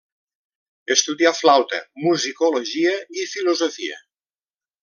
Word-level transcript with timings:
Estudià 0.95 1.33
flauta, 1.41 1.81
musicologia 2.07 2.97
i 3.25 3.29
filosofia. 3.37 4.05